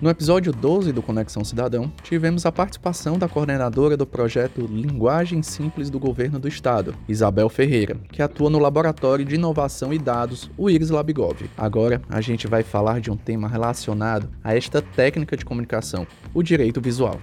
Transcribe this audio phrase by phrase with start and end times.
[0.00, 5.90] No episódio 12 do Conexão Cidadão, tivemos a participação da coordenadora do projeto Linguagem Simples
[5.90, 10.70] do Governo do Estado, Isabel Ferreira, que atua no Laboratório de Inovação e Dados, o
[10.70, 11.50] IRIS Labgov.
[11.56, 16.44] Agora, a gente vai falar de um tema relacionado a esta técnica de comunicação, o
[16.44, 17.20] direito visual.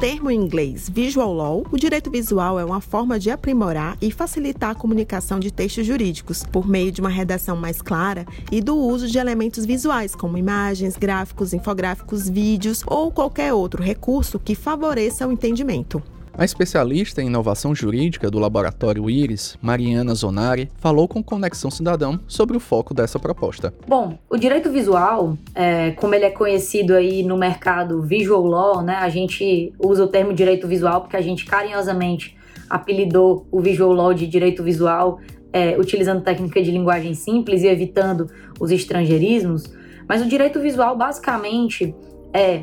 [0.00, 4.70] Termo em inglês Visual Law, o direito visual é uma forma de aprimorar e facilitar
[4.70, 9.06] a comunicação de textos jurídicos por meio de uma redação mais clara e do uso
[9.06, 15.32] de elementos visuais, como imagens, gráficos, infográficos, vídeos ou qualquer outro recurso que favoreça o
[15.32, 16.02] entendimento.
[16.40, 22.56] A especialista em inovação jurídica do laboratório IRIS, Mariana Zonari, falou com Conexão Cidadão sobre
[22.56, 23.74] o foco dessa proposta.
[23.86, 28.94] Bom, o direito visual, é, como ele é conhecido aí no mercado visual law, né,
[28.94, 32.34] a gente usa o termo direito visual porque a gente carinhosamente
[32.70, 35.20] apelidou o visual law de direito visual,
[35.52, 39.70] é, utilizando técnica de linguagem simples e evitando os estrangeirismos.
[40.08, 41.94] Mas o direito visual basicamente
[42.32, 42.62] é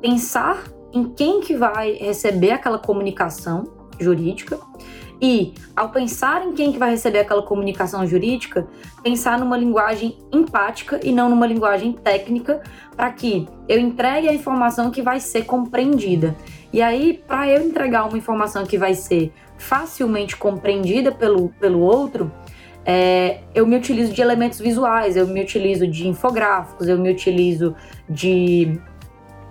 [0.00, 3.64] pensar em quem que vai receber aquela comunicação
[3.98, 4.58] jurídica
[5.20, 8.66] e, ao pensar em quem que vai receber aquela comunicação jurídica,
[9.02, 12.62] pensar numa linguagem empática e não numa linguagem técnica,
[12.96, 16.36] para que eu entregue a informação que vai ser compreendida.
[16.72, 22.30] E aí, para eu entregar uma informação que vai ser facilmente compreendida pelo, pelo outro,
[22.84, 27.74] é, eu me utilizo de elementos visuais, eu me utilizo de infográficos, eu me utilizo
[28.08, 28.78] de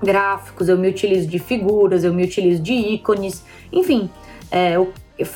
[0.03, 4.09] gráficos, eu me utilizo de figuras, eu me utilizo de ícones, enfim,
[4.51, 4.75] é,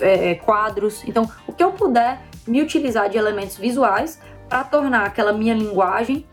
[0.01, 1.03] é, quadros.
[1.07, 6.25] Então, o que eu puder me utilizar de elementos visuais para tornar aquela minha linguagem,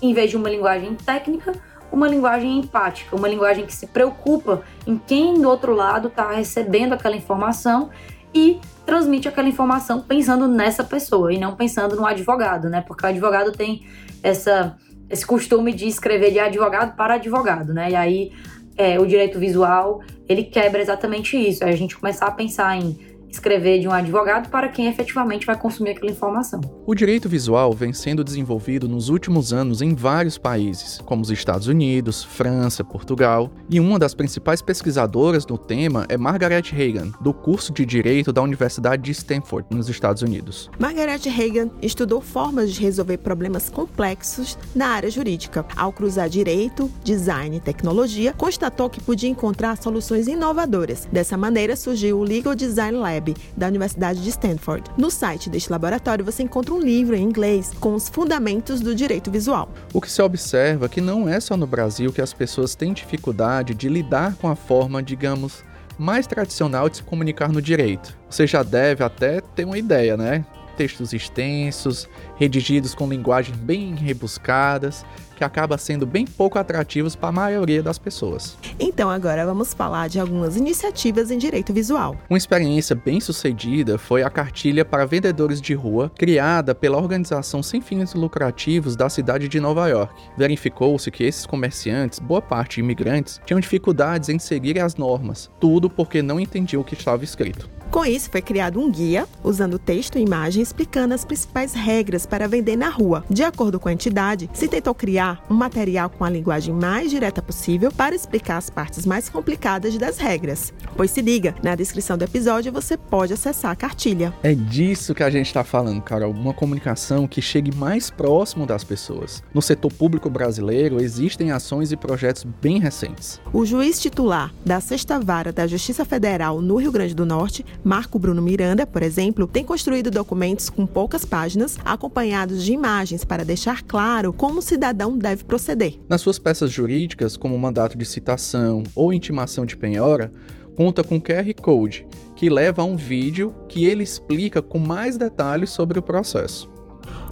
[0.00, 1.52] em vez de uma linguagem técnica,
[1.90, 6.92] uma linguagem empática, uma linguagem que se preocupa em quem do outro lado está recebendo
[6.92, 7.90] aquela informação
[8.34, 12.82] e transmite aquela informação pensando nessa pessoa e não pensando no advogado, né?
[12.86, 13.86] Porque o advogado tem
[14.22, 14.76] essa
[15.10, 17.90] esse costume de escrever de advogado para advogado, né?
[17.90, 18.32] E aí
[18.76, 21.64] é, o direito visual ele quebra exatamente isso.
[21.64, 22.98] É a gente começar a pensar em
[23.30, 26.60] escrever de um advogado para quem efetivamente vai consumir aquela informação.
[26.86, 31.66] O direito visual vem sendo desenvolvido nos últimos anos em vários países, como os Estados
[31.66, 37.72] Unidos, França, Portugal, e uma das principais pesquisadoras no tema é Margaret Hagan, do curso
[37.72, 40.70] de Direito da Universidade de Stanford, nos Estados Unidos.
[40.78, 45.64] Margaret Hagan estudou formas de resolver problemas complexos na área jurídica.
[45.76, 51.06] Ao cruzar direito, design e tecnologia, constatou que podia encontrar soluções inovadoras.
[51.12, 53.17] Dessa maneira surgiu o Legal Design Lab
[53.56, 54.90] Da Universidade de Stanford.
[54.96, 59.30] No site deste laboratório você encontra um livro em inglês com os fundamentos do direito
[59.30, 59.70] visual.
[59.92, 62.92] O que se observa é que não é só no Brasil que as pessoas têm
[62.92, 65.64] dificuldade de lidar com a forma, digamos,
[65.98, 68.16] mais tradicional de se comunicar no direito.
[68.30, 70.44] Você já deve até ter uma ideia, né?
[70.78, 75.04] Textos extensos, redigidos com linguagens bem rebuscadas,
[75.38, 78.56] que acaba sendo bem pouco atrativos para a maioria das pessoas.
[78.78, 82.16] Então agora vamos falar de algumas iniciativas em direito visual.
[82.30, 87.80] Uma experiência bem sucedida foi a cartilha para vendedores de rua, criada pela organização sem
[87.80, 90.14] fins lucrativos da cidade de Nova York.
[90.36, 96.22] Verificou-se que esses comerciantes, boa parte imigrantes, tinham dificuldades em seguir as normas, tudo porque
[96.22, 97.68] não entendiam o que estava escrito.
[97.90, 102.46] Com isso, foi criado um guia, usando texto e imagem explicando as principais regras para
[102.46, 103.24] vender na rua.
[103.28, 107.40] De acordo com a entidade, se tentou criar um material com a linguagem mais direta
[107.40, 110.72] possível para explicar as partes mais complicadas das regras.
[110.96, 114.34] Pois se liga, na descrição do episódio você pode acessar a cartilha.
[114.42, 116.30] É disso que a gente está falando, Carol.
[116.30, 119.42] Uma comunicação que chegue mais próximo das pessoas.
[119.54, 123.40] No setor público brasileiro, existem ações e projetos bem recentes.
[123.52, 128.18] O juiz titular da Sexta Vara da Justiça Federal no Rio Grande do Norte Marco
[128.18, 133.82] Bruno Miranda, por exemplo, tem construído documentos com poucas páginas, acompanhados de imagens para deixar
[133.82, 136.00] claro como o cidadão deve proceder.
[136.08, 140.32] Nas suas peças jurídicas, como mandato de citação ou intimação de penhora,
[140.74, 145.70] conta com QR Code, que leva a um vídeo que ele explica com mais detalhes
[145.70, 146.70] sobre o processo.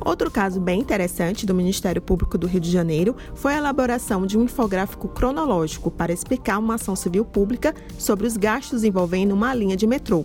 [0.05, 4.39] Outro caso bem interessante do Ministério Público do Rio de Janeiro foi a elaboração de
[4.39, 9.77] um infográfico cronológico para explicar uma ação civil pública sobre os gastos envolvendo uma linha
[9.77, 10.25] de metrô.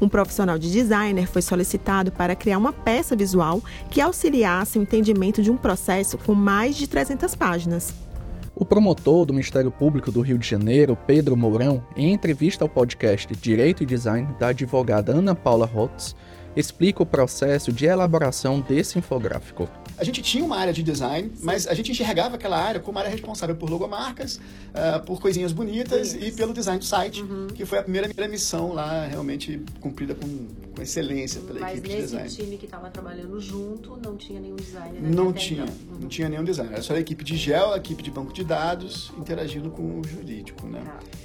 [0.00, 5.42] Um profissional de designer foi solicitado para criar uma peça visual que auxiliasse o entendimento
[5.42, 7.94] de um processo com mais de 300 páginas.
[8.56, 13.34] O promotor do Ministério Público do Rio de Janeiro, Pedro Mourão, em entrevista ao podcast
[13.34, 16.14] Direito e Design da advogada Ana Paula Rotz,
[16.56, 19.68] explica o processo de elaboração desse infográfico.
[19.96, 23.10] A gente tinha uma área de design, mas a gente enxergava aquela área como área
[23.10, 27.46] responsável por logomarcas, uh, por coisinhas bonitas e pelo design do site, uhum.
[27.46, 30.26] que foi a primeira, primeira missão lá realmente cumprida com,
[30.74, 32.22] com excelência pela mas equipe de design.
[32.24, 35.00] Mas nesse time que estava trabalhando junto, não tinha nenhum designer?
[35.00, 36.00] Não tinha, então.
[36.00, 36.72] não tinha nenhum designer.
[36.72, 40.04] Era só a equipe de gel, a equipe de banco de dados, interagindo com o
[40.04, 40.82] jurídico, né?
[40.86, 41.23] Ah.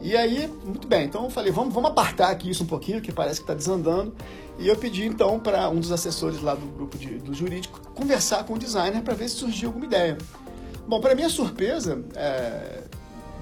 [0.00, 3.12] E aí, muito bem, então eu falei, vamos, vamos apartar aqui isso um pouquinho, que
[3.12, 4.14] parece que está desandando.
[4.58, 8.44] E eu pedi então para um dos assessores lá do grupo de, do jurídico conversar
[8.44, 10.16] com o designer para ver se surgia alguma ideia.
[10.86, 12.82] Bom, para minha surpresa, é,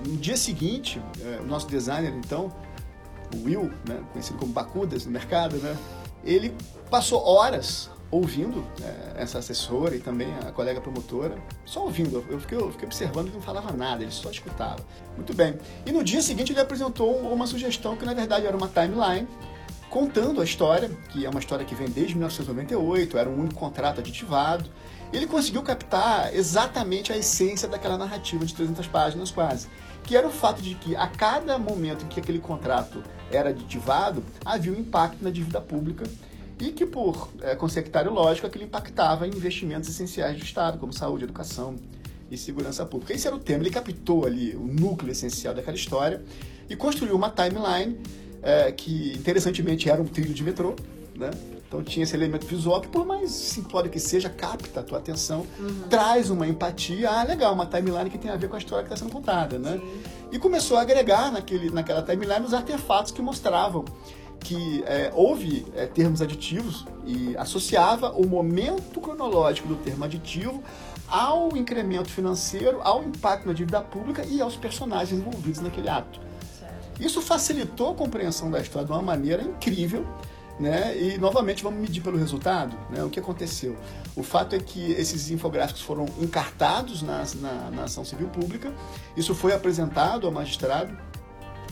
[0.06, 2.52] no dia seguinte, é, o nosso designer então,
[3.34, 5.76] o Will, né, conhecido como Bacudas no mercado, né,
[6.24, 6.54] ele
[6.90, 12.24] passou horas ouvindo é, essa assessora e também a colega promotora, só ouvindo.
[12.28, 14.80] Eu fiquei, eu fiquei observando e não falava nada, ele só escutava.
[15.16, 15.54] Muito bem.
[15.84, 19.28] E no dia seguinte ele apresentou uma sugestão que na verdade era uma timeline
[19.90, 24.00] contando a história, que é uma história que vem desde 1998, era um único contrato
[24.00, 24.68] aditivado.
[25.12, 29.68] Ele conseguiu captar exatamente a essência daquela narrativa de 300 páginas quase,
[30.04, 34.22] que era o fato de que a cada momento em que aquele contrato era aditivado,
[34.44, 36.04] havia um impacto na dívida pública
[36.60, 41.24] e que, por é, consectário lógico, aquilo impactava em investimentos essenciais do Estado, como saúde,
[41.24, 41.76] educação
[42.30, 43.12] e segurança pública.
[43.12, 46.22] Esse era o tema, ele captou ali o núcleo essencial daquela história
[46.68, 47.98] e construiu uma timeline
[48.42, 50.74] é, que, interessantemente, era um trilho de metrô,
[51.16, 51.30] né?
[51.68, 55.46] Então tinha esse elemento visual que, por mais simplório que seja, capta a tua atenção,
[55.58, 55.82] uhum.
[55.90, 57.10] traz uma empatia.
[57.10, 59.58] Ah, legal, uma timeline que tem a ver com a história que está sendo contada,
[59.58, 59.78] né?
[59.78, 60.02] Sim.
[60.32, 63.84] E começou a agregar naquele, naquela timeline os artefatos que mostravam
[64.40, 70.62] que é, houve é, termos aditivos e associava o momento cronológico do termo aditivo
[71.08, 76.20] ao incremento financeiro, ao impacto na dívida pública e aos personagens envolvidos naquele ato.
[77.00, 80.06] Isso facilitou a compreensão da história de uma maneira incrível.
[80.58, 81.00] Né?
[81.00, 83.04] E novamente vamos medir pelo resultado, né?
[83.04, 83.76] O que aconteceu?
[84.16, 88.74] O fato é que esses infográficos foram encartados na, na, na ação civil pública.
[89.16, 90.98] Isso foi apresentado ao magistrado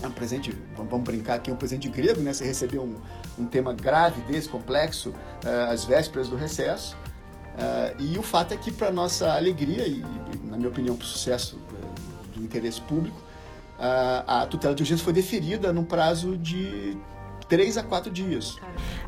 [0.02, 2.32] é um presente, vamos brincar aqui, um presente grego, né?
[2.32, 2.96] Você recebeu um,
[3.42, 6.96] um tema grave desse, complexo, uh, às vésperas do recesso.
[6.96, 10.04] Uh, e o fato é que, para nossa alegria e,
[10.44, 13.24] na minha opinião, para o sucesso uh, do interesse público,
[13.78, 16.96] a tutela de urgência foi deferida num prazo de
[17.46, 18.56] três a quatro dias.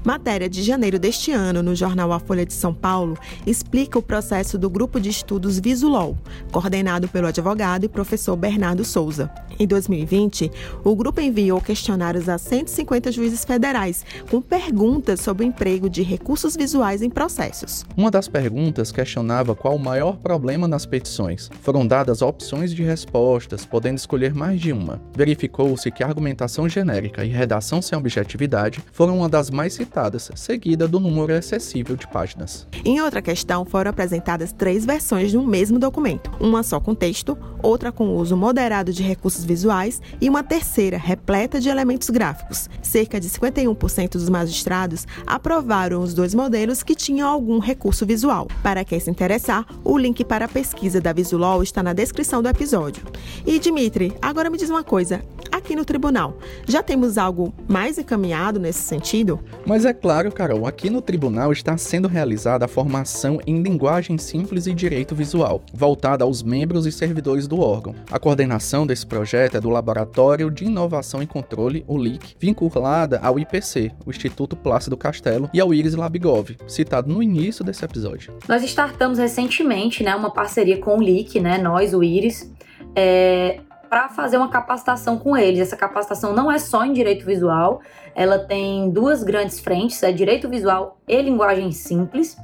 [0.05, 4.56] Matéria de janeiro deste ano, no jornal A Folha de São Paulo, explica o processo
[4.56, 6.17] do Grupo de Estudos Visulol,
[6.53, 9.31] coordenado pelo advogado e professor Bernardo Souza.
[9.59, 10.50] Em 2020,
[10.85, 16.55] o grupo enviou questionários a 150 juízes federais, com perguntas sobre o emprego de recursos
[16.55, 17.85] visuais em processos.
[17.97, 21.50] Uma das perguntas questionava qual o maior problema nas petições.
[21.61, 25.00] Foram dadas opções de respostas, podendo escolher mais de uma.
[25.17, 30.87] Verificou-se que argumentação genérica e redação sem objetivo atividade foram uma das mais citadas, seguida
[30.87, 32.67] do número excessivo de páginas.
[32.85, 37.37] Em outra questão, foram apresentadas três versões de um mesmo documento: uma só com texto,
[37.62, 42.69] outra com uso moderado de recursos visuais e uma terceira repleta de elementos gráficos.
[42.82, 48.46] Cerca de 51% dos magistrados aprovaram os dois modelos que tinham algum recurso visual.
[48.62, 52.49] Para quem se interessar, o link para a pesquisa da Visulol está na descrição do
[52.49, 53.02] episódio.
[53.46, 56.37] E Dimitri, agora me diz uma coisa: aqui no tribunal,
[56.67, 59.40] já temos algo mais encaminhado encaminhado nesse sentido?
[59.67, 64.66] Mas é claro, Carol, aqui no tribunal está sendo realizada a formação em linguagem simples
[64.66, 67.94] e direito visual, voltada aos membros e servidores do órgão.
[68.10, 73.38] A coordenação desse projeto é do Laboratório de Inovação e Controle, o LIC, vinculada ao
[73.38, 78.32] IPC, o Instituto Plácido Castelo, e ao Iris Labigov, citado no início desse episódio.
[78.49, 82.52] Nós startamos recentemente né, uma parceria com o LIC, né, nós, o Iris,
[82.97, 85.61] é, para fazer uma capacitação com eles.
[85.61, 87.80] Essa capacitação não é só em direito visual,
[88.14, 92.37] ela tem duas grandes frentes, é direito visual e linguagem simples.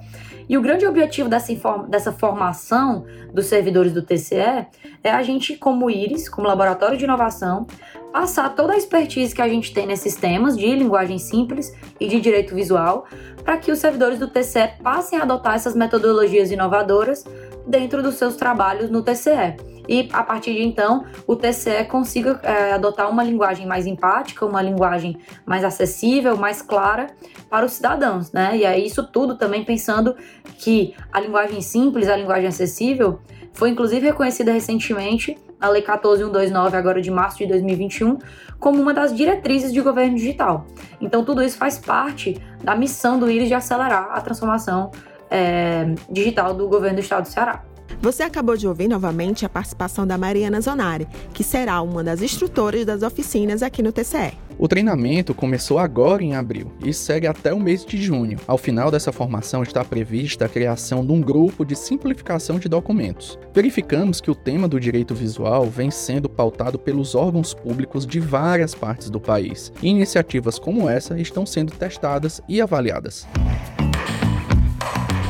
[0.48, 1.52] E o grande objetivo dessa,
[1.88, 4.66] dessa formação dos servidores do TCE
[5.02, 7.66] é a gente, como IRIS, como laboratório de inovação,
[8.14, 12.20] passar toda a expertise que a gente tem nesses temas de linguagem simples e de
[12.20, 13.06] direito visual,
[13.42, 17.24] para que os servidores do TCE passem a adotar essas metodologias inovadoras
[17.66, 19.56] dentro dos seus trabalhos no TCE
[19.88, 24.62] e a partir de então o TCE consiga é, adotar uma linguagem mais empática, uma
[24.62, 27.08] linguagem mais acessível, mais clara
[27.50, 28.56] para os cidadãos, né?
[28.56, 30.14] E é isso tudo também pensando
[30.60, 33.18] que a linguagem simples, a linguagem acessível,
[33.52, 38.18] foi inclusive reconhecida recentemente na Lei 14129, agora de março de 2021,
[38.58, 40.66] como uma das diretrizes de governo digital.
[41.00, 44.90] Então, tudo isso faz parte da missão do IRIS de acelerar a transformação
[45.30, 47.62] é, digital do governo do estado do Ceará.
[48.04, 52.84] Você acabou de ouvir novamente a participação da Mariana Zonari, que será uma das instrutoras
[52.84, 54.34] das oficinas aqui no TCE.
[54.58, 58.38] O treinamento começou agora em abril e segue até o mês de junho.
[58.46, 63.38] Ao final dessa formação está prevista a criação de um grupo de simplificação de documentos.
[63.54, 68.74] Verificamos que o tema do direito visual vem sendo pautado pelos órgãos públicos de várias
[68.74, 69.72] partes do país.
[69.82, 73.26] E iniciativas como essa estão sendo testadas e avaliadas.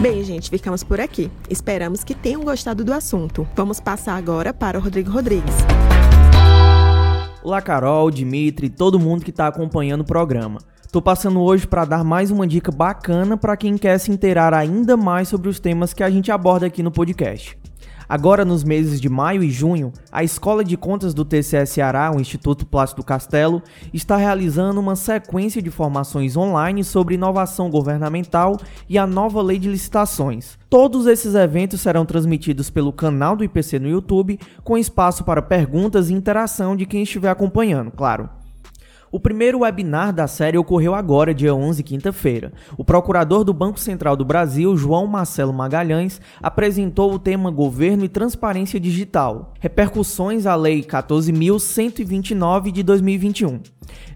[0.04, 1.30] Bem, gente, ficamos por aqui.
[1.48, 3.48] Esperamos que tenham gostado do assunto.
[3.56, 5.54] Vamos passar agora para o Rodrigo Rodrigues.
[7.42, 10.60] Olá, Carol, Dimitri, todo mundo que está acompanhando o programa.
[10.92, 14.94] Tô passando hoje para dar mais uma dica bacana para quem quer se inteirar ainda
[14.94, 17.56] mais sobre os temas que a gente aborda aqui no podcast.
[18.08, 22.20] Agora, nos meses de maio e junho, a Escola de Contas do TCS Ceará, o
[22.20, 28.58] Instituto Plácido Castelo, está realizando uma sequência de formações online sobre inovação governamental
[28.88, 30.58] e a nova lei de licitações.
[30.68, 36.10] Todos esses eventos serão transmitidos pelo canal do IPC no YouTube, com espaço para perguntas
[36.10, 38.28] e interação de quem estiver acompanhando, claro.
[39.14, 42.52] O primeiro webinar da série ocorreu agora, dia 11, quinta-feira.
[42.76, 48.08] O procurador do Banco Central do Brasil, João Marcelo Magalhães, apresentou o tema Governo e
[48.08, 53.60] Transparência Digital, repercussões à Lei 14.129 de 2021.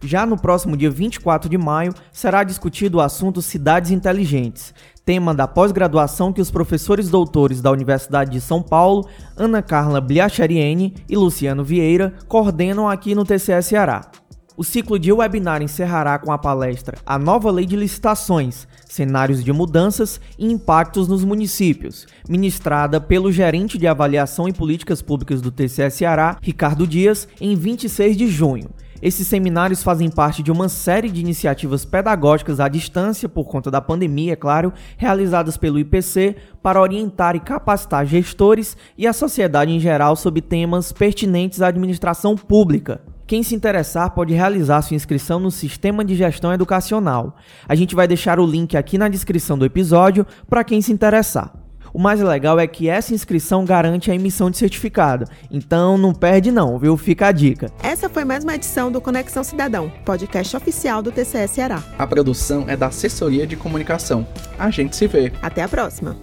[0.02, 4.75] Já no próximo dia 24 de maio, será discutido o assunto Cidades Inteligentes,
[5.05, 10.97] tema da pós-graduação que os professores doutores da Universidade de São Paulo, Ana Carla Bliacheriene
[11.09, 14.11] e Luciano Vieira, coordenam aqui no TCS Ceará.
[14.59, 19.53] O ciclo de webinar encerrará com a palestra A Nova Lei de Licitações, Cenários de
[19.53, 25.95] Mudanças e Impactos nos Municípios, ministrada pelo gerente de avaliação e políticas públicas do TCS
[25.95, 28.69] Ceará, Ricardo Dias, em 26 de junho.
[29.00, 33.81] Esses seminários fazem parte de uma série de iniciativas pedagógicas à distância, por conta da
[33.81, 39.79] pandemia, é claro, realizadas pelo IPC para orientar e capacitar gestores e a sociedade em
[39.79, 43.00] geral sobre temas pertinentes à administração pública.
[43.28, 47.37] Quem se interessar pode realizar sua inscrição no Sistema de Gestão Educacional.
[47.68, 51.52] A gente vai deixar o link aqui na descrição do episódio para quem se interessar.
[51.92, 55.26] O mais legal é que essa inscrição garante a emissão de certificado.
[55.50, 56.97] Então não perde não, viu?
[56.97, 57.70] Fica a dica.
[57.82, 61.82] Essa foi mais uma edição do Conexão Cidadão, podcast oficial do TCS Ceará.
[61.99, 64.26] A produção é da Assessoria de Comunicação.
[64.58, 65.35] A gente se vê.
[65.42, 66.16] Até a próxima.